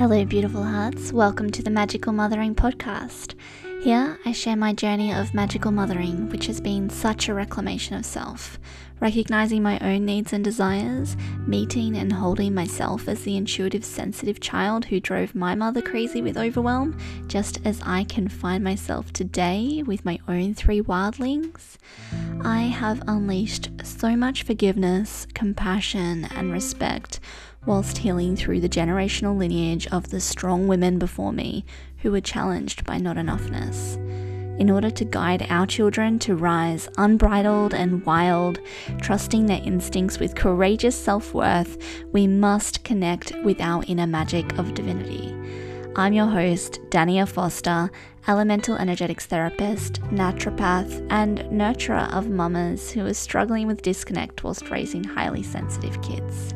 Hello, 0.00 0.24
beautiful 0.24 0.62
hearts. 0.62 1.12
Welcome 1.12 1.50
to 1.50 1.62
the 1.62 1.68
Magical 1.68 2.14
Mothering 2.14 2.54
Podcast. 2.54 3.34
Here, 3.82 4.18
I 4.24 4.32
share 4.32 4.56
my 4.56 4.72
journey 4.72 5.12
of 5.12 5.34
magical 5.34 5.72
mothering, 5.72 6.30
which 6.30 6.46
has 6.46 6.58
been 6.58 6.88
such 6.88 7.28
a 7.28 7.34
reclamation 7.34 7.96
of 7.96 8.06
self, 8.06 8.58
recognizing 9.00 9.62
my 9.62 9.78
own 9.80 10.06
needs 10.06 10.32
and 10.32 10.42
desires, 10.42 11.18
meeting 11.46 11.98
and 11.98 12.14
holding 12.14 12.54
myself 12.54 13.08
as 13.08 13.24
the 13.24 13.36
intuitive, 13.36 13.84
sensitive 13.84 14.40
child 14.40 14.86
who 14.86 15.00
drove 15.00 15.34
my 15.34 15.54
mother 15.54 15.82
crazy 15.82 16.22
with 16.22 16.38
overwhelm, 16.38 16.98
just 17.26 17.58
as 17.66 17.82
I 17.84 18.04
can 18.04 18.26
find 18.26 18.64
myself 18.64 19.12
today 19.12 19.82
with 19.86 20.06
my 20.06 20.18
own 20.26 20.54
three 20.54 20.80
wildlings. 20.80 21.76
I 22.42 22.62
have 22.62 23.02
unleashed 23.06 23.68
so 23.82 24.16
much 24.16 24.44
forgiveness, 24.44 25.26
compassion, 25.34 26.24
and 26.34 26.52
respect 26.52 27.20
whilst 27.66 27.98
healing 27.98 28.36
through 28.36 28.60
the 28.60 28.68
generational 28.68 29.36
lineage 29.36 29.86
of 29.88 30.10
the 30.10 30.20
strong 30.20 30.66
women 30.66 30.98
before 30.98 31.32
me 31.32 31.64
who 31.98 32.10
were 32.10 32.20
challenged 32.20 32.84
by 32.84 32.98
not 32.98 33.16
enoughness. 33.16 33.96
In 34.60 34.70
order 34.70 34.90
to 34.90 35.04
guide 35.06 35.46
our 35.48 35.66
children 35.66 36.18
to 36.18 36.36
rise 36.36 36.88
unbridled 36.98 37.72
and 37.72 38.04
wild, 38.04 38.58
trusting 39.00 39.46
their 39.46 39.62
instincts 39.64 40.18
with 40.18 40.34
courageous 40.34 40.94
self 40.94 41.32
worth, 41.32 41.78
we 42.12 42.26
must 42.26 42.84
connect 42.84 43.32
with 43.42 43.60
our 43.60 43.82
inner 43.86 44.06
magic 44.06 44.58
of 44.58 44.74
divinity. 44.74 45.34
I'm 45.96 46.12
your 46.12 46.26
host, 46.26 46.78
Dania 46.90 47.26
Foster, 47.26 47.90
elemental 48.28 48.76
energetics 48.76 49.26
therapist, 49.26 49.94
naturopath, 50.02 51.06
and 51.10 51.38
nurturer 51.50 52.12
of 52.12 52.28
mamas 52.28 52.90
who 52.90 53.06
are 53.06 53.14
struggling 53.14 53.66
with 53.66 53.82
disconnect 53.82 54.44
whilst 54.44 54.70
raising 54.70 55.04
highly 55.04 55.42
sensitive 55.42 56.00
kids. 56.02 56.54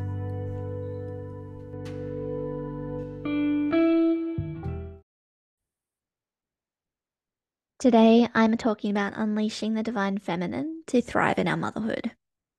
Today, 7.77 8.29
I'm 8.33 8.55
talking 8.55 8.89
about 8.89 9.17
unleashing 9.17 9.73
the 9.73 9.83
divine 9.83 10.17
feminine 10.17 10.83
to 10.87 11.01
thrive 11.01 11.37
in 11.37 11.49
our 11.49 11.57
motherhood. 11.57 12.11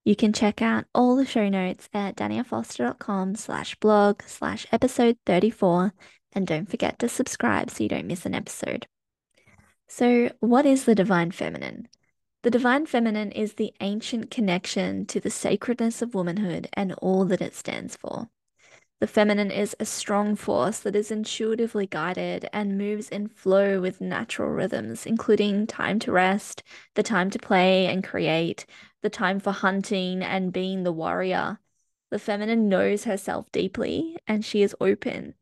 You 0.05 0.15
can 0.15 0.35
check 0.35 0.61
out 0.61 0.85
all 0.95 1.17
the 1.17 1.25
show 1.25 1.49
notes 1.49 1.89
at 1.95 2.17
daniafoster.com 2.17 3.35
slash 3.35 3.75
blog 3.77 4.23
slash 4.27 4.67
episode 4.71 5.17
34, 5.25 5.95
and 6.33 6.47
don't 6.47 6.69
forget 6.69 6.99
to 6.99 7.09
subscribe 7.09 7.71
so 7.71 7.83
you 7.83 7.89
don't 7.89 8.07
miss 8.07 8.27
an 8.27 8.35
episode. 8.35 8.87
So, 9.89 10.33
what 10.41 10.67
is 10.67 10.85
the 10.85 10.95
divine 10.95 11.31
feminine? 11.31 11.89
The 12.43 12.51
divine 12.51 12.85
feminine 12.85 13.33
is 13.33 13.55
the 13.55 13.73
ancient 13.81 14.31
connection 14.31 15.07
to 15.07 15.19
the 15.19 15.31
sacredness 15.31 16.03
of 16.03 16.15
womanhood 16.15 16.69
and 16.75 16.93
all 16.93 17.25
that 17.25 17.41
it 17.41 17.55
stands 17.55 17.97
for. 17.97 18.29
The 18.99 19.07
feminine 19.07 19.51
is 19.51 19.77
a 19.79 19.85
strong 19.85 20.37
force 20.37 20.81
that 20.81 20.97
is 20.97 21.11
intuitively 21.11 21.87
guided 21.87 22.49
and 22.51 22.79
moves 22.79 23.11
in 23.11 23.29
flow 23.29 23.79
with 23.79 24.01
natural 24.01 24.49
rhythms, 24.49 25.05
including 25.05 25.67
time 25.67 25.99
to 26.01 26.13
rest, 26.13 26.63
the 26.95 27.03
time 27.03 27.29
to 27.31 27.39
play 27.39 27.87
and 27.87 28.03
create, 28.03 28.65
the 29.03 29.11
time 29.11 29.39
for 29.39 29.53
hunting 29.53 30.23
and 30.23 30.51
being 30.51 30.83
the 30.83 30.93
warrior. 30.93 31.61
The 32.11 32.19
feminine 32.19 32.71
knows 32.71 33.05
herself 33.05 33.53
deeply 33.53 34.17
and 34.27 34.43
she 34.43 34.63
is 34.63 34.75
open 34.81 35.35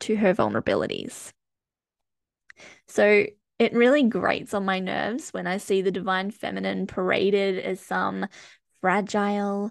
to 0.00 0.16
her 0.16 0.32
vulnerabilities. 0.32 1.32
So 2.86 3.26
it 3.58 3.74
really 3.74 4.04
grates 4.04 4.54
on 4.54 4.64
my 4.64 4.78
nerves 4.78 5.30
when 5.30 5.46
I 5.46 5.58
see 5.58 5.82
the 5.82 5.90
divine 5.90 6.30
feminine 6.30 6.86
paraded 6.86 7.58
as 7.58 7.78
some 7.78 8.26
fragile, 8.80 9.70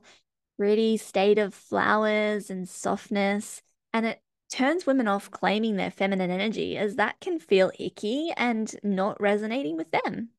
pretty 0.61 0.95
state 0.95 1.39
of 1.39 1.55
flowers 1.55 2.51
and 2.51 2.69
softness. 2.69 3.63
And 3.93 4.05
it 4.05 4.21
turns 4.51 4.85
women 4.85 5.07
off 5.07 5.31
claiming 5.31 5.75
their 5.75 5.89
feminine 5.89 6.29
energy, 6.29 6.77
as 6.77 6.97
that 6.97 7.19
can 7.19 7.39
feel 7.39 7.71
icky 7.79 8.31
and 8.37 8.71
not 8.83 9.19
resonating 9.19 9.75
with 9.75 9.89
them. 9.89 10.29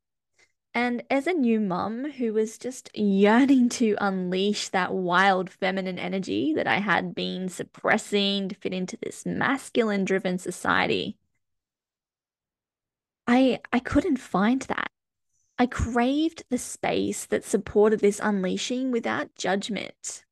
And 0.75 1.03
as 1.11 1.27
a 1.27 1.33
new 1.33 1.59
mum 1.59 2.13
who 2.13 2.33
was 2.35 2.57
just 2.57 2.97
yearning 2.97 3.69
to 3.71 3.97
unleash 4.01 4.69
that 4.69 4.95
wild 4.95 5.51
feminine 5.51 5.99
energy 5.99 6.53
that 6.55 6.69
I 6.69 6.77
had 6.77 7.17
been 7.17 7.49
suppressing 7.49 8.49
to 8.49 8.55
fit 8.55 8.73
into 8.73 8.97
this 9.03 9.27
masculine 9.27 10.05
driven 10.05 10.39
society, 10.39 11.17
I 13.27 13.59
I 13.73 13.81
couldn't 13.81 14.19
find 14.19 14.63
that. 14.63 14.93
I 15.63 15.67
craved 15.67 16.43
the 16.51 16.59
space 16.59 17.25
that 17.27 17.45
supported 17.45 18.01
this 18.01 18.19
unleashing 18.21 18.91
without 18.91 19.37
judgment. 19.37 20.25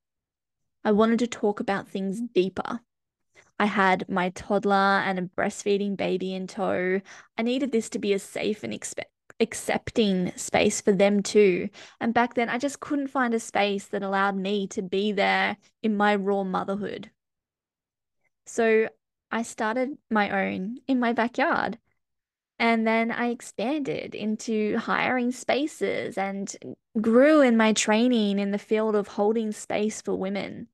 I 0.83 0.91
wanted 0.91 1.19
to 1.19 1.27
talk 1.27 1.61
about 1.61 1.87
things 1.87 2.19
deeper. 2.19 2.81
I 3.57 3.67
had 3.67 4.09
my 4.09 4.31
toddler 4.31 4.75
and 4.75 5.17
a 5.17 5.21
breastfeeding 5.21 5.95
baby 5.95 6.33
in 6.33 6.47
tow. 6.47 6.99
I 7.37 7.41
needed 7.43 7.71
this 7.71 7.89
to 7.91 7.97
be 7.97 8.11
a 8.11 8.19
safe 8.19 8.61
and 8.65 8.73
expe- 8.73 9.05
accepting 9.39 10.33
space 10.35 10.81
for 10.81 10.91
them 10.91 11.23
too. 11.23 11.69
And 12.01 12.13
back 12.13 12.33
then, 12.33 12.49
I 12.49 12.57
just 12.57 12.81
couldn't 12.81 13.07
find 13.07 13.33
a 13.33 13.39
space 13.39 13.87
that 13.87 14.03
allowed 14.03 14.35
me 14.35 14.67
to 14.67 14.81
be 14.81 15.13
there 15.13 15.55
in 15.81 15.95
my 15.95 16.13
raw 16.13 16.43
motherhood. 16.43 17.09
So 18.45 18.89
I 19.31 19.43
started 19.43 19.97
my 20.09 20.29
own 20.29 20.79
in 20.89 20.99
my 20.99 21.13
backyard. 21.13 21.77
And 22.61 22.85
then 22.85 23.09
I 23.11 23.29
expanded 23.29 24.13
into 24.13 24.77
hiring 24.77 25.31
spaces 25.31 26.15
and 26.15 26.55
grew 27.01 27.41
in 27.41 27.57
my 27.57 27.73
training 27.73 28.37
in 28.37 28.51
the 28.51 28.59
field 28.59 28.95
of 28.95 29.07
holding 29.07 29.51
space 29.51 29.99
for 29.99 30.13
women. 30.13 30.67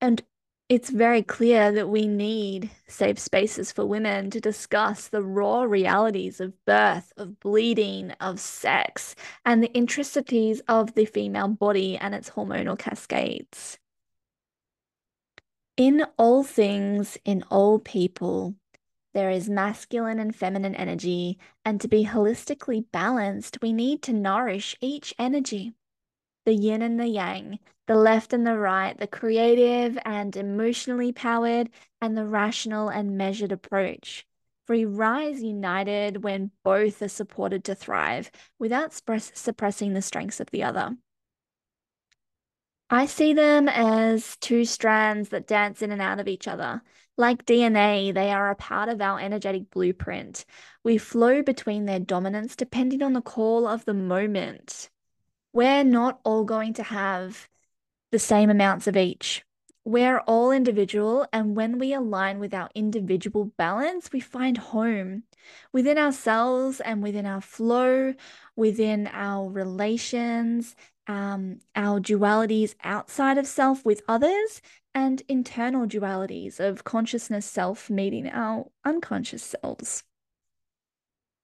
And 0.00 0.22
it's 0.70 0.88
very 0.88 1.22
clear 1.22 1.70
that 1.72 1.90
we 1.90 2.08
need 2.08 2.70
safe 2.86 3.18
spaces 3.18 3.70
for 3.70 3.84
women 3.84 4.30
to 4.30 4.40
discuss 4.40 5.08
the 5.08 5.22
raw 5.22 5.64
realities 5.64 6.40
of 6.40 6.54
birth, 6.64 7.12
of 7.18 7.38
bleeding, 7.38 8.12
of 8.12 8.40
sex, 8.40 9.14
and 9.44 9.62
the 9.62 9.72
intricacies 9.74 10.62
of 10.68 10.94
the 10.94 11.04
female 11.04 11.48
body 11.48 11.98
and 11.98 12.14
its 12.14 12.30
hormonal 12.30 12.78
cascades. 12.78 13.78
In 15.76 16.06
all 16.16 16.42
things, 16.42 17.18
in 17.26 17.42
all 17.50 17.78
people, 17.78 18.54
there 19.16 19.30
is 19.30 19.48
masculine 19.48 20.18
and 20.18 20.36
feminine 20.36 20.74
energy, 20.74 21.38
and 21.64 21.80
to 21.80 21.88
be 21.88 22.04
holistically 22.04 22.84
balanced, 22.92 23.56
we 23.62 23.72
need 23.72 24.02
to 24.02 24.12
nourish 24.12 24.76
each 24.82 25.14
energy 25.18 25.72
the 26.44 26.52
yin 26.52 26.82
and 26.82 27.00
the 27.00 27.08
yang, 27.08 27.58
the 27.86 27.96
left 27.96 28.34
and 28.34 28.46
the 28.46 28.58
right, 28.58 28.98
the 28.98 29.06
creative 29.06 29.98
and 30.04 30.36
emotionally 30.36 31.12
powered, 31.12 31.70
and 32.00 32.16
the 32.16 32.26
rational 32.26 32.90
and 32.90 33.16
measured 33.16 33.52
approach. 33.52 34.26
We 34.68 34.84
rise 34.84 35.42
united 35.42 36.22
when 36.22 36.50
both 36.62 37.00
are 37.00 37.08
supported 37.08 37.64
to 37.64 37.74
thrive 37.74 38.30
without 38.58 38.92
suppressing 38.92 39.94
the 39.94 40.02
strengths 40.02 40.40
of 40.40 40.50
the 40.50 40.62
other. 40.62 40.96
I 42.90 43.06
see 43.06 43.32
them 43.32 43.66
as 43.66 44.36
two 44.36 44.64
strands 44.64 45.30
that 45.30 45.46
dance 45.46 45.82
in 45.82 45.90
and 45.90 46.02
out 46.02 46.20
of 46.20 46.28
each 46.28 46.46
other. 46.46 46.82
Like 47.18 47.46
DNA, 47.46 48.12
they 48.12 48.30
are 48.30 48.50
a 48.50 48.56
part 48.56 48.90
of 48.90 49.00
our 49.00 49.18
energetic 49.18 49.70
blueprint. 49.70 50.44
We 50.84 50.98
flow 50.98 51.42
between 51.42 51.86
their 51.86 51.98
dominance 51.98 52.56
depending 52.56 53.02
on 53.02 53.14
the 53.14 53.22
call 53.22 53.66
of 53.66 53.86
the 53.86 53.94
moment. 53.94 54.90
We're 55.54 55.84
not 55.84 56.20
all 56.24 56.44
going 56.44 56.74
to 56.74 56.82
have 56.82 57.48
the 58.12 58.18
same 58.18 58.50
amounts 58.50 58.86
of 58.86 58.96
each. 58.96 59.44
We're 59.86 60.18
all 60.20 60.50
individual, 60.50 61.26
and 61.32 61.56
when 61.56 61.78
we 61.78 61.94
align 61.94 62.40
with 62.40 62.52
our 62.52 62.68
individual 62.74 63.52
balance, 63.56 64.10
we 64.12 64.18
find 64.18 64.58
home 64.58 65.22
within 65.72 65.96
ourselves 65.96 66.80
and 66.80 67.02
within 67.02 67.24
our 67.24 67.40
flow, 67.40 68.14
within 68.56 69.06
our 69.06 69.48
relations, 69.48 70.74
um, 71.06 71.60
our 71.76 72.00
dualities 72.00 72.74
outside 72.82 73.38
of 73.38 73.46
self 73.46 73.84
with 73.84 74.02
others 74.08 74.60
and 74.96 75.22
internal 75.28 75.86
dualities 75.86 76.58
of 76.58 76.82
consciousness 76.82 77.44
self 77.44 77.90
meeting 77.90 78.26
our 78.30 78.64
unconscious 78.82 79.42
selves. 79.42 80.02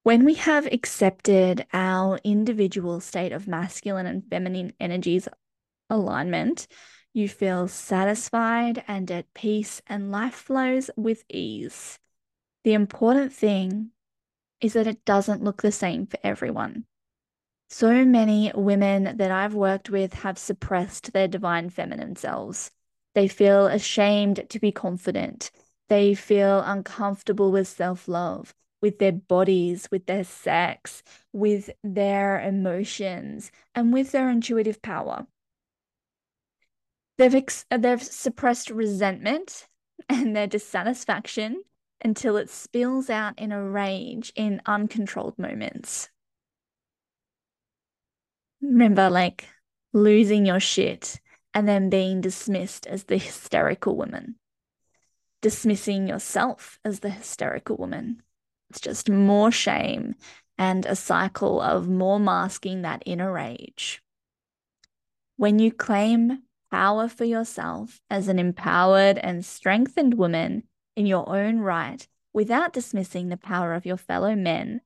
When 0.05 0.25
we 0.25 0.35
have 0.35 0.65
accepted 0.73 1.67
our 1.71 2.19
individual 2.25 2.99
state 3.01 3.31
of 3.31 3.47
masculine 3.47 4.07
and 4.07 4.25
feminine 4.25 4.73
energies 4.81 5.29
alignment, 5.91 6.67
you 7.13 7.29
feel 7.29 7.69
satisfied 7.69 8.83
and 8.89 9.11
at 9.11 9.35
peace, 9.35 9.83
and 9.87 10.11
life 10.11 10.35
flows 10.35 10.91
with 10.97 11.23
ease. 11.29 11.99
The 12.65 12.73
important 12.73 13.35
thing 13.35 13.91
is 14.63 14.73
that 14.73 14.87
it 14.87 15.05
doesn't 15.05 15.45
look 15.45 15.61
the 15.61 15.73
same 15.73 16.07
for 16.07 16.19
everyone. 16.25 16.87
So 17.69 18.07
many 18.07 18.51
women 18.55 19.19
that 19.19 19.31
I've 19.31 19.55
worked 19.55 19.91
with 19.91 20.15
have 20.15 20.39
suppressed 20.39 21.13
their 21.13 21.29
divine 21.29 21.69
feminine 21.69 22.17
selves. 22.17 22.71
They 23.15 23.29
feel 23.29 23.67
ashamed 23.67 24.47
to 24.49 24.59
be 24.59 24.73
confident. 24.73 25.51
They 25.89 26.15
feel 26.15 26.61
uncomfortable 26.61 27.53
with 27.53 27.69
self 27.69 28.09
love, 28.09 28.55
with 28.81 28.99
their 28.99 29.13
bodies, 29.13 29.89
with 29.91 30.07
their 30.07 30.25
sex, 30.25 31.03
with 31.33 31.71
their 31.85 32.41
emotions, 32.41 33.53
and 33.75 33.93
with 33.93 34.13
their 34.13 34.31
intuitive 34.31 34.81
power. 34.81 35.27
They've, 37.19 37.35
ex- 37.35 37.67
they've 37.71 38.03
suppressed 38.03 38.71
resentment 38.71 39.69
and 40.09 40.35
their 40.35 40.47
dissatisfaction 40.47 41.63
until 42.05 42.37
it 42.37 42.51
spills 42.51 43.11
out 43.11 43.39
in 43.39 43.53
a 43.53 43.63
rage 43.63 44.33
in 44.35 44.61
uncontrolled 44.67 45.39
moments. 45.39 46.09
Remember, 48.61 49.11
like 49.11 49.47
losing 49.93 50.47
your 50.47 50.61
shit 50.61 51.21
and 51.55 51.69
then 51.69 51.91
being 51.91 52.21
dismissed 52.21 52.87
as 52.87 53.05
the 53.05 53.19
hysterical 53.19 53.97
woman, 53.97 54.37
dismissing 55.41 56.09
yourself 56.09 56.79
as 56.85 57.01
the 57.01 57.11
hysterical 57.11 57.77
woman. 57.77 58.23
It's 58.71 58.81
just 58.81 59.11
more 59.11 59.51
shame 59.51 60.15
and 60.59 60.87
a 60.87 60.97
cycle 60.97 61.61
of 61.61 61.89
more 61.89 62.21
masking 62.21 62.83
that 62.83 63.03
inner 63.05 63.33
rage. 63.33 64.03
When 65.37 65.59
you 65.59 65.73
claim 65.73 66.43
power 66.71 67.09
for 67.09 67.25
yourself 67.25 68.01
as 68.09 68.29
an 68.29 68.39
empowered 68.39 69.19
and 69.19 69.45
strengthened 69.45 70.15
woman 70.15 70.63
in 70.97 71.05
your 71.07 71.29
own 71.29 71.59
right, 71.59 72.07
without 72.33 72.73
dismissing 72.73 73.29
the 73.29 73.37
power 73.37 73.75
of 73.75 73.85
your 73.85 73.97
fellow 73.97 74.35
men, 74.35 74.81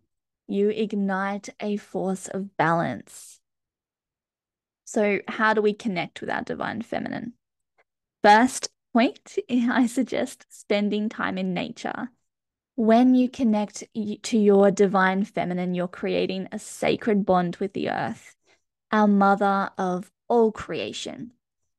you 0.49 0.71
ignite 0.71 1.49
a 1.61 1.77
force 1.77 2.27
of 2.29 2.57
balance. 2.57 3.41
So, 4.87 5.19
how 5.27 5.53
do 5.53 5.61
we 5.61 5.75
connect 5.75 6.21
with 6.21 6.31
our 6.31 6.43
divine 6.43 6.81
feminine? 6.81 7.33
First 8.23 8.71
point, 8.93 9.37
I 9.51 9.87
suggest 9.87 10.47
spending 10.49 11.09
time 11.09 11.39
in 11.39 11.53
nature. 11.53 12.11
When 12.77 13.15
you 13.15 13.29
connect 13.29 13.85
to 13.95 14.39
your 14.39 14.71
divine 14.71 15.25
feminine, 15.25 15.75
you're 15.75 15.89
creating 15.89 16.49
a 16.53 16.59
sacred 16.61 17.27
bond 17.27 17.57
with 17.57 17.73
the 17.73 17.91
earth, 17.91 18.37
our 18.93 19.09
mother 19.09 19.71
of 19.77 20.11
all 20.29 20.53
creation. 20.53 21.33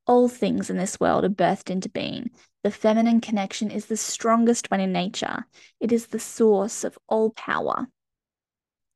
All 0.05 0.27
things 0.27 0.69
in 0.69 0.77
this 0.77 0.99
world 0.99 1.23
are 1.23 1.29
birthed 1.29 1.69
into 1.69 1.89
being. 1.89 2.31
The 2.63 2.71
feminine 2.71 3.21
connection 3.21 3.71
is 3.71 3.85
the 3.85 3.95
strongest 3.95 4.69
one 4.69 4.81
in 4.81 4.91
nature. 4.91 5.45
It 5.79 5.93
is 5.93 6.07
the 6.07 6.19
source 6.19 6.83
of 6.83 6.97
all 7.07 7.29
power. 7.29 7.87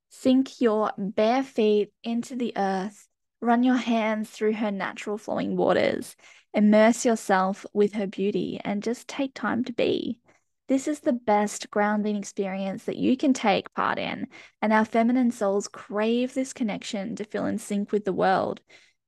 Sink 0.09 0.59
your 0.59 0.91
bare 0.97 1.43
feet 1.43 1.93
into 2.03 2.35
the 2.35 2.53
earth. 2.57 3.07
Run 3.41 3.63
your 3.63 3.75
hands 3.75 4.29
through 4.29 4.53
her 4.53 4.71
natural 4.71 5.17
flowing 5.17 5.57
waters. 5.57 6.15
Immerse 6.53 7.05
yourself 7.05 7.65
with 7.73 7.93
her 7.93 8.07
beauty 8.07 8.61
and 8.63 8.83
just 8.83 9.07
take 9.07 9.33
time 9.33 9.63
to 9.63 9.73
be. 9.73 10.19
This 10.67 10.87
is 10.87 10.99
the 11.01 11.13
best 11.13 11.69
grounding 11.69 12.15
experience 12.15 12.85
that 12.85 12.97
you 12.97 13.17
can 13.17 13.33
take 13.33 13.73
part 13.73 13.97
in, 13.97 14.27
and 14.61 14.71
our 14.71 14.85
feminine 14.85 15.31
souls 15.31 15.67
crave 15.67 16.33
this 16.33 16.53
connection 16.53 17.15
to 17.17 17.25
feel 17.25 17.45
in 17.45 17.57
sync 17.57 17.91
with 17.91 18.05
the 18.05 18.13
world, 18.13 18.61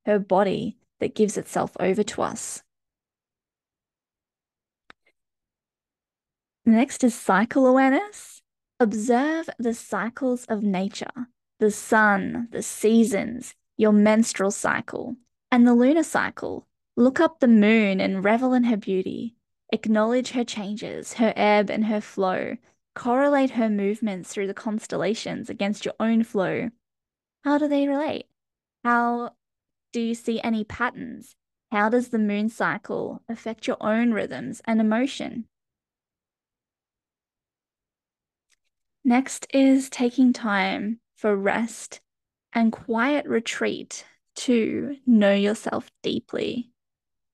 her 0.05 0.19
body, 0.19 0.77
that 0.99 1.15
gives 1.15 1.37
itself 1.37 1.71
over 1.79 2.01
to 2.01 2.21
us. 2.21 2.63
Next 6.65 7.03
is 7.03 7.13
cycle 7.13 7.67
awareness. 7.67 8.41
Observe 8.79 9.49
the 9.59 9.73
cycles 9.73 10.45
of 10.45 10.63
nature, 10.63 11.27
the 11.59 11.71
sun, 11.71 12.47
the 12.51 12.63
seasons, 12.63 13.53
your 13.77 13.91
menstrual 13.91 14.51
cycle, 14.51 15.15
and 15.51 15.67
the 15.67 15.73
lunar 15.73 16.03
cycle. 16.03 16.67
Look 16.95 17.19
up 17.19 17.39
the 17.39 17.47
moon 17.47 17.99
and 17.99 18.23
revel 18.23 18.53
in 18.53 18.65
her 18.65 18.77
beauty. 18.77 19.35
Acknowledge 19.71 20.31
her 20.31 20.43
changes, 20.43 21.13
her 21.13 21.33
ebb 21.35 21.69
and 21.69 21.85
her 21.85 22.01
flow. 22.01 22.57
Correlate 22.95 23.51
her 23.51 23.69
movements 23.69 24.31
through 24.31 24.47
the 24.47 24.53
constellations 24.53 25.49
against 25.49 25.85
your 25.85 25.95
own 25.99 26.23
flow. 26.23 26.69
How 27.43 27.57
do 27.57 27.67
they 27.67 27.87
relate? 27.87 28.27
How 28.83 29.31
do 29.91 29.99
you 29.99 30.13
see 30.13 30.39
any 30.41 30.63
patterns? 30.63 31.35
How 31.71 31.89
does 31.89 32.09
the 32.09 32.19
moon 32.19 32.49
cycle 32.49 33.23
affect 33.27 33.65
your 33.65 33.77
own 33.81 34.11
rhythms 34.11 34.61
and 34.65 34.79
emotion? 34.79 35.45
Next 39.03 39.47
is 39.53 39.89
taking 39.89 40.31
time 40.31 40.99
for 41.15 41.35
rest 41.35 41.99
and 42.53 42.71
quiet 42.71 43.25
retreat 43.25 44.05
to 44.35 44.97
know 45.05 45.33
yourself 45.33 45.89
deeply. 46.01 46.71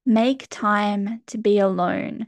Make 0.05 0.47
time 0.49 1.21
to 1.27 1.37
be 1.37 1.59
alone, 1.59 2.27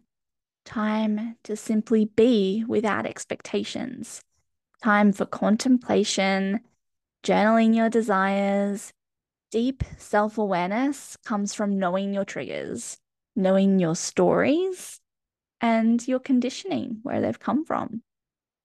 time 0.66 1.38
to 1.44 1.56
simply 1.56 2.06
be 2.06 2.64
without 2.68 3.06
expectations, 3.06 4.22
time 4.84 5.14
for 5.14 5.26
contemplation, 5.26 6.62
journaling 7.24 7.76
your 7.76 7.90
desires, 7.90 8.94
Deep 9.52 9.84
self 9.98 10.38
awareness 10.38 11.18
comes 11.26 11.54
from 11.54 11.78
knowing 11.78 12.14
your 12.14 12.24
triggers, 12.24 12.98
knowing 13.36 13.80
your 13.80 13.98
stories, 13.98 15.02
and 15.60 16.08
your 16.08 16.20
conditioning, 16.20 17.00
where 17.04 17.20
they've 17.20 17.38
come 17.38 17.66
from, 17.66 18.02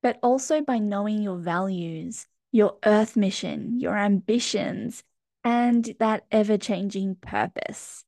but 0.01 0.17
also 0.23 0.61
by 0.61 0.79
knowing 0.79 1.23
your 1.23 1.39
values, 1.39 2.29
your 2.57 2.77
earth 2.85 3.17
mission, 3.17 3.79
your 3.79 3.97
ambitions, 3.97 5.03
and 5.45 5.95
that 5.99 6.25
ever 6.31 6.57
changing 6.57 7.17
purpose. 7.17 8.05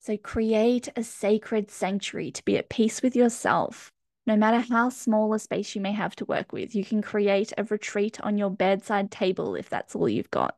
So 0.00 0.16
create 0.16 0.88
a 0.96 1.02
sacred 1.02 1.70
sanctuary 1.70 2.30
to 2.32 2.44
be 2.44 2.58
at 2.58 2.68
peace 2.68 3.02
with 3.02 3.16
yourself. 3.16 3.90
No 4.26 4.36
matter 4.36 4.58
how 4.58 4.88
small 4.88 5.32
a 5.34 5.38
space 5.38 5.74
you 5.74 5.80
may 5.80 5.92
have 5.92 6.16
to 6.16 6.24
work 6.24 6.52
with, 6.52 6.74
you 6.74 6.84
can 6.84 7.02
create 7.02 7.52
a 7.56 7.64
retreat 7.64 8.20
on 8.22 8.36
your 8.36 8.50
bedside 8.50 9.10
table 9.10 9.54
if 9.54 9.68
that's 9.70 9.94
all 9.94 10.08
you've 10.08 10.30
got 10.30 10.56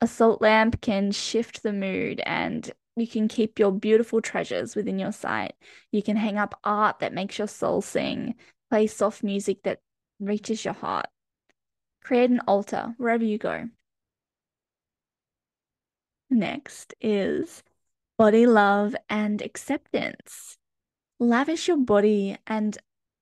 a 0.00 0.06
salt 0.06 0.42
lamp 0.42 0.80
can 0.80 1.10
shift 1.10 1.62
the 1.62 1.72
mood 1.72 2.20
and 2.26 2.70
you 2.96 3.06
can 3.06 3.28
keep 3.28 3.58
your 3.58 3.72
beautiful 3.72 4.20
treasures 4.20 4.76
within 4.76 4.98
your 4.98 5.12
sight. 5.12 5.54
You 5.92 6.02
can 6.02 6.16
hang 6.16 6.38
up 6.38 6.58
art 6.64 6.98
that 7.00 7.12
makes 7.12 7.38
your 7.38 7.48
soul 7.48 7.82
sing, 7.82 8.34
play 8.70 8.86
soft 8.86 9.22
music 9.22 9.62
that 9.64 9.80
reaches 10.20 10.64
your 10.64 10.74
heart. 10.74 11.06
Create 12.06 12.30
an 12.30 12.38
altar 12.46 12.94
wherever 12.98 13.24
you 13.24 13.36
go. 13.36 13.68
Next 16.30 16.94
is 17.00 17.64
body 18.16 18.46
love 18.46 18.94
and 19.10 19.42
acceptance. 19.42 20.56
Lavish 21.18 21.66
your 21.66 21.78
body 21.78 22.36
and 22.46 22.78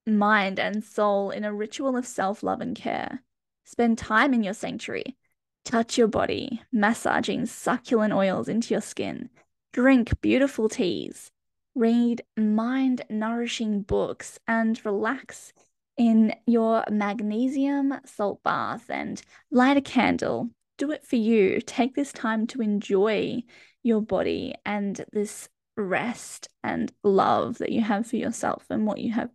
mind 0.06 0.60
and 0.60 0.84
soul 0.84 1.30
in 1.30 1.44
a 1.44 1.54
ritual 1.54 1.96
of 1.96 2.06
self 2.06 2.42
love 2.42 2.60
and 2.60 2.76
care. 2.76 3.22
Spend 3.64 3.96
time 3.96 4.34
in 4.34 4.42
your 4.42 4.52
sanctuary. 4.52 5.16
Touch 5.64 5.96
your 5.96 6.08
body, 6.08 6.60
massaging 6.70 7.46
succulent 7.46 8.12
oils 8.12 8.50
into 8.50 8.74
your 8.74 8.82
skin. 8.82 9.30
Drink 9.72 10.20
beautiful 10.20 10.68
teas. 10.68 11.30
Read 11.74 12.22
mind 12.36 13.00
nourishing 13.08 13.80
books 13.80 14.38
and 14.46 14.84
relax 14.84 15.54
in 15.96 16.34
your 16.46 16.84
magnesium 16.90 17.94
salt 18.04 18.42
bath 18.42 18.90
and 18.90 19.20
light 19.50 19.76
a 19.76 19.80
candle. 19.80 20.50
Do 20.76 20.90
it 20.90 21.04
for 21.04 21.16
you. 21.16 21.60
Take 21.60 21.94
this 21.94 22.12
time 22.12 22.46
to 22.48 22.60
enjoy 22.60 23.42
your 23.82 24.00
body 24.00 24.54
and 24.64 25.04
this 25.12 25.48
rest 25.76 26.48
and 26.62 26.92
love 27.02 27.58
that 27.58 27.72
you 27.72 27.80
have 27.82 28.06
for 28.06 28.16
yourself 28.16 28.66
and 28.70 28.86
what 28.86 28.98
you 28.98 29.12
have 29.12 29.30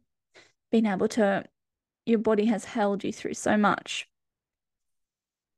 been 0.72 0.86
able 0.86 1.08
to, 1.10 1.44
your 2.06 2.20
body 2.20 2.46
has 2.46 2.66
held 2.66 3.04
you 3.04 3.12
through 3.12 3.34
so 3.34 3.58
much. 3.58 4.08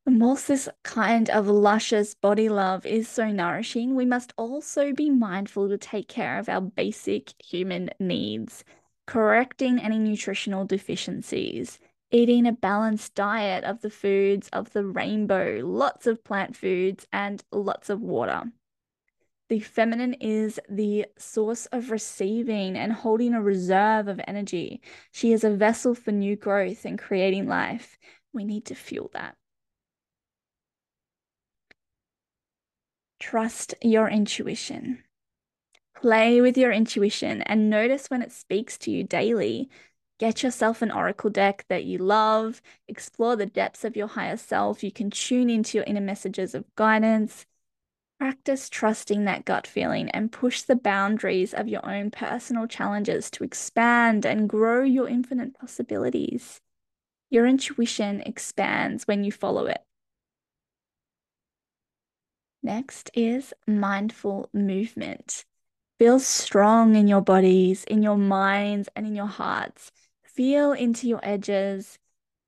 And 0.05 0.19
whilst 0.19 0.47
this 0.47 0.67
kind 0.83 1.29
of 1.29 1.47
luscious 1.47 2.15
body 2.15 2.49
love 2.49 2.85
is 2.85 3.07
so 3.07 3.29
nourishing, 3.29 3.95
we 3.95 4.05
must 4.05 4.33
also 4.35 4.93
be 4.93 5.11
mindful 5.11 5.69
to 5.69 5.77
take 5.77 6.07
care 6.07 6.39
of 6.39 6.49
our 6.49 6.61
basic 6.61 7.33
human 7.43 7.91
needs, 7.99 8.63
correcting 9.07 9.79
any 9.79 9.99
nutritional 9.99 10.65
deficiencies, 10.65 11.79
eating 12.11 12.45
a 12.45 12.51
balanced 12.51 13.15
diet 13.15 13.63
of 13.63 13.81
the 13.81 13.89
foods 13.89 14.49
of 14.53 14.73
the 14.73 14.85
rainbow, 14.85 15.61
lots 15.63 16.07
of 16.07 16.23
plant 16.23 16.55
foods, 16.55 17.07
and 17.11 17.43
lots 17.51 17.89
of 17.89 18.01
water. 18.01 18.43
The 19.49 19.59
feminine 19.59 20.13
is 20.13 20.61
the 20.69 21.07
source 21.17 21.65
of 21.67 21.91
receiving 21.91 22.77
and 22.77 22.93
holding 22.93 23.33
a 23.33 23.41
reserve 23.41 24.07
of 24.07 24.21
energy. 24.25 24.81
She 25.11 25.33
is 25.33 25.43
a 25.43 25.49
vessel 25.49 25.93
for 25.93 26.11
new 26.11 26.37
growth 26.37 26.85
and 26.85 26.97
creating 26.97 27.47
life. 27.47 27.97
We 28.31 28.45
need 28.45 28.65
to 28.67 28.75
fuel 28.75 29.11
that. 29.13 29.35
Trust 33.19 33.75
your 33.81 34.09
intuition. 34.09 35.03
Play 35.95 36.41
with 36.41 36.57
your 36.57 36.71
intuition 36.71 37.41
and 37.43 37.69
notice 37.69 38.07
when 38.07 38.21
it 38.21 38.31
speaks 38.31 38.77
to 38.79 38.91
you 38.91 39.03
daily. 39.03 39.69
Get 40.19 40.43
yourself 40.43 40.81
an 40.81 40.91
oracle 40.91 41.29
deck 41.29 41.65
that 41.67 41.83
you 41.83 41.97
love, 41.97 42.61
explore 42.87 43.35
the 43.35 43.45
depths 43.45 43.83
of 43.83 43.95
your 43.95 44.07
higher 44.07 44.37
self. 44.37 44.83
You 44.83 44.91
can 44.91 45.09
tune 45.09 45.49
into 45.49 45.77
your 45.77 45.85
inner 45.85 46.01
messages 46.01 46.53
of 46.53 46.65
guidance. 46.75 47.45
Practice 48.19 48.69
trusting 48.69 49.25
that 49.25 49.45
gut 49.45 49.65
feeling 49.65 50.11
and 50.11 50.31
push 50.31 50.61
the 50.61 50.75
boundaries 50.75 51.55
of 51.55 51.67
your 51.67 51.83
own 51.83 52.11
personal 52.11 52.67
challenges 52.67 53.31
to 53.31 53.43
expand 53.43 54.25
and 54.25 54.47
grow 54.47 54.83
your 54.83 55.07
infinite 55.07 55.55
possibilities. 55.55 56.61
Your 57.31 57.47
intuition 57.47 58.21
expands 58.21 59.07
when 59.07 59.23
you 59.23 59.31
follow 59.31 59.65
it. 59.65 59.81
Next 62.61 63.09
is 63.15 63.53
mindful 63.65 64.49
movement. 64.53 65.45
Feel 66.01 66.17
strong 66.17 66.95
in 66.95 67.07
your 67.07 67.21
bodies, 67.21 67.83
in 67.83 68.01
your 68.01 68.17
minds, 68.17 68.89
and 68.95 69.05
in 69.05 69.13
your 69.13 69.27
hearts. 69.27 69.91
Feel 70.23 70.71
into 70.71 71.07
your 71.07 71.19
edges 71.21 71.99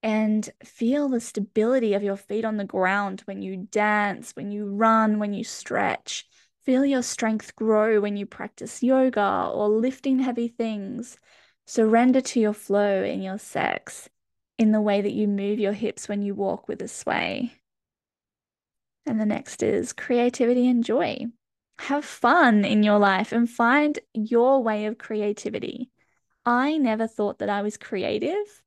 and 0.02 0.50
feel 0.64 1.08
the 1.08 1.20
stability 1.20 1.94
of 1.94 2.02
your 2.02 2.16
feet 2.16 2.46
on 2.46 2.58
the 2.58 2.64
ground 2.64 3.22
when 3.26 3.44
you 3.44 3.68
dance, 3.70 4.32
when 4.32 4.50
you 4.50 4.66
run, 4.66 5.20
when 5.20 5.36
you 5.36 5.44
stretch. 5.44 6.28
Feel 6.64 6.84
your 6.84 7.04
strength 7.04 7.56
grow 7.56 8.02
when 8.02 8.18
you 8.18 8.26
practice 8.26 8.82
yoga 8.82 9.52
or 9.54 9.70
lifting 9.70 10.18
heavy 10.18 10.48
things. 10.48 11.20
Surrender 11.68 12.22
to 12.22 12.40
your 12.40 12.54
flow 12.54 13.04
in 13.04 13.22
your 13.22 13.38
sex 13.38 14.10
in 14.58 14.72
the 14.72 14.82
way 14.82 15.00
that 15.00 15.14
you 15.14 15.28
move 15.28 15.60
your 15.60 15.74
hips 15.74 16.10
when 16.10 16.24
you 16.24 16.34
walk 16.34 16.68
with 16.68 16.82
a 16.82 16.88
sway. 16.88 17.54
And 19.06 19.22
the 19.22 19.28
next 19.28 19.62
is 19.62 19.94
creativity 19.94 20.68
and 20.68 20.84
joy. 20.84 21.28
Have 21.80 22.06
fun 22.06 22.64
in 22.66 22.84
your 22.84 23.00
life 23.00 23.32
and 23.32 23.50
find 23.50 24.00
your 24.14 24.64
way 24.64 24.86
of 24.86 24.98
creativity. 24.98 25.90
I 26.46 26.78
never 26.78 27.08
thought 27.08 27.40
that 27.40 27.50
I 27.50 27.62
was 27.62 27.78
creative 27.78 28.64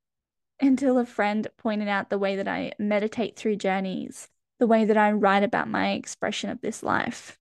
until 0.60 0.98
a 0.98 1.06
friend 1.06 1.46
pointed 1.58 1.88
out 1.88 2.10
the 2.10 2.18
way 2.18 2.36
that 2.36 2.48
I 2.48 2.72
meditate 2.78 3.36
through 3.36 3.56
journeys, 3.56 4.28
the 4.58 4.66
way 4.66 4.84
that 4.84 4.96
I 4.96 5.12
write 5.12 5.42
about 5.42 5.68
my 5.68 5.92
expression 5.92 6.50
of 6.50 6.60
this 6.60 6.82
life. 6.82 7.38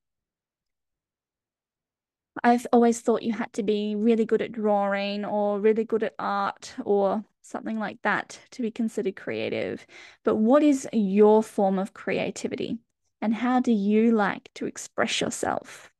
I've 2.43 2.67
always 2.73 2.99
thought 2.99 3.23
you 3.23 3.33
had 3.33 3.53
to 3.53 3.63
be 3.63 3.95
really 3.95 4.25
good 4.25 4.41
at 4.41 4.51
drawing 4.51 5.23
or 5.23 5.59
really 5.59 5.85
good 5.85 6.03
at 6.03 6.15
art 6.19 6.75
or 6.83 7.23
something 7.41 7.79
like 7.79 8.01
that 8.01 8.39
to 8.51 8.61
be 8.61 8.71
considered 8.71 9.15
creative. 9.15 9.87
But 10.23 10.35
what 10.35 10.61
is 10.61 10.87
your 10.91 11.41
form 11.41 11.79
of 11.79 11.93
creativity? 11.93 12.79
And 13.25 13.33
how 13.33 13.59
do 13.59 13.71
you 13.71 14.11
like 14.11 14.51
to 14.53 14.67
express 14.67 15.19
yourself? 15.19 15.91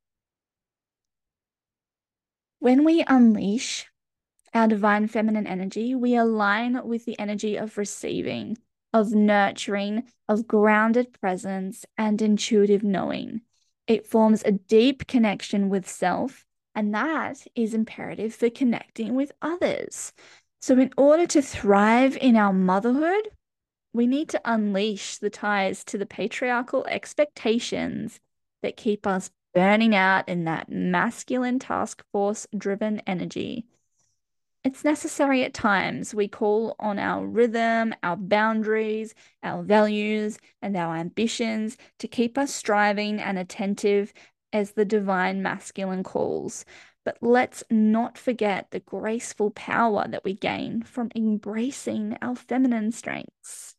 When 2.60 2.84
we 2.84 3.03
unleash 3.08 3.88
our 4.53 4.67
divine 4.67 5.08
feminine 5.08 5.48
energy, 5.48 5.96
we 5.96 6.15
align 6.15 6.79
with 6.88 7.05
the 7.05 7.17
energy 7.17 7.55
of 7.55 7.79
receiving, 7.79 8.60
of 8.94 9.13
nurturing, 9.13 10.03
of 10.29 10.48
grounded 10.48 11.20
presence, 11.20 11.84
and 11.98 12.22
intuitive 12.22 12.84
knowing. 12.84 13.41
It 13.88 14.05
forms 14.05 14.44
a 14.44 14.51
deep 14.51 15.08
connection 15.08 15.70
with 15.70 15.89
self, 15.89 16.46
and 16.75 16.94
that 16.94 17.48
is 17.55 17.74
imperative 17.74 18.36
for 18.36 18.51
connecting 18.51 19.15
with 19.15 19.32
others. 19.41 20.13
So, 20.62 20.77
in 20.77 20.94
order 20.96 21.25
to 21.25 21.41
thrive 21.41 22.17
in 22.17 22.36
our 22.36 22.53
motherhood, 22.53 23.32
we 23.96 24.08
need 24.08 24.30
to 24.30 24.42
unleash 24.46 25.18
the 25.18 25.30
ties 25.30 25.84
to 25.86 25.98
the 25.98 26.06
patriarchal 26.06 26.86
expectations 26.88 28.20
that 28.62 28.78
keep 28.78 29.08
us 29.08 29.32
burning 29.54 29.96
out 29.96 30.28
in 30.28 30.44
that 30.46 30.70
masculine 30.70 31.60
task 31.60 32.04
force 32.12 32.46
driven 32.58 33.00
energy 33.08 33.66
it's 34.66 34.84
necessary 34.84 35.44
at 35.44 35.54
times. 35.54 36.16
We 36.16 36.28
call 36.28 36.75
on 36.80 36.98
our 36.98 37.24
rhythm, 37.24 37.94
our 38.02 38.18
boundaries, 38.18 39.14
our 39.44 39.62
values, 39.62 40.40
and 40.60 40.75
our 40.75 40.96
ambitions 40.96 41.78
to 42.00 42.08
keep 42.08 42.36
us 42.36 42.52
striving 42.52 43.22
and 43.22 43.38
attentive 43.38 44.12
as 44.52 44.72
the 44.72 44.84
divine 44.84 45.44
masculine 45.44 46.02
calls. 46.02 46.66
But 47.04 47.20
let's 47.22 47.64
not 47.70 48.18
forget 48.18 48.72
the 48.72 48.80
graceful 48.80 49.52
power 49.52 50.08
that 50.08 50.24
we 50.24 50.34
gain 50.34 50.82
from 50.82 51.12
embracing 51.16 52.18
our 52.24 52.36
feminine 52.36 52.92
strengths. 52.92 53.75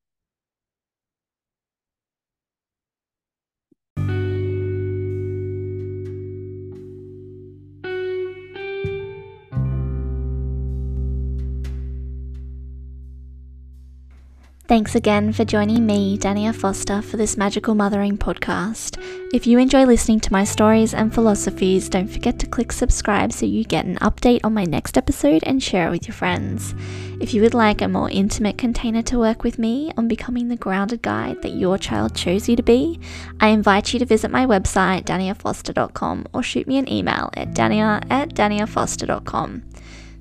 Thanks 14.69 14.97
again 14.97 15.33
for 15.33 15.45
joining 15.45 15.87
me, 15.87 16.19
Dania 16.19 16.53
Foster, 16.53 17.01
for 17.01 17.17
this 17.17 17.37
Magical 17.37 17.77
Mothering 17.77 18.19
podcast. 18.19 19.01
If 19.33 19.47
you 19.47 19.61
enjoy 19.61 19.85
listening 19.85 20.19
to 20.19 20.33
my 20.33 20.43
stories 20.43 20.93
and 20.93 21.15
philosophies, 21.15 21.89
don't 21.89 22.09
forget 22.09 22.41
to 22.41 22.49
click 22.49 22.73
subscribe 22.73 23.33
so 23.33 23.47
you 23.47 23.63
get 23.63 23.85
an 23.85 23.95
update 23.99 24.41
on 24.43 24.55
my 24.55 24.65
next 24.65 24.99
episode 24.99 25.45
and 25.45 25.63
share 25.63 25.87
it 25.87 25.93
with 25.93 26.09
your 26.09 26.17
friends. 26.17 26.75
If 27.21 27.33
you 27.33 27.43
would 27.43 27.55
like 27.55 27.81
a 27.81 27.87
more 27.87 28.11
intimate 28.11 28.59
container 28.59 29.03
to 29.03 29.21
work 29.21 29.45
with 29.45 29.57
me 29.57 29.93
on 29.97 30.09
becoming 30.09 30.49
the 30.49 30.57
grounded 30.57 31.01
guide 31.01 31.43
that 31.43 31.51
your 31.51 31.79
child 31.79 32.17
chose 32.17 32.49
you 32.49 32.57
to 32.57 32.63
be, 32.65 32.99
I 33.39 33.51
invite 33.51 33.93
you 33.93 34.01
to 34.01 34.05
visit 34.05 34.33
my 34.33 34.47
website, 34.47 35.05
daniafoster.com, 35.05 36.27
or 36.33 36.43
shoot 36.43 36.67
me 36.67 36.79
an 36.79 36.93
email 36.93 37.31
at 37.35 37.53
dania 37.55 38.05
at 38.11 38.31
daniafoster.com. 38.31 39.63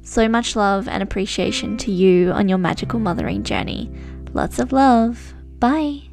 So 0.04 0.30
much 0.30 0.56
love 0.56 0.88
and 0.88 1.02
appreciation 1.02 1.78
to 1.78 1.92
you 1.92 2.30
on 2.30 2.48
your 2.48 2.60
magical 2.60 3.00
mothering 3.00 3.42
journey. 3.42 3.90
Lots 4.36 4.60
of 4.60 4.74
love. 4.74 5.34
Bye. 5.60 6.10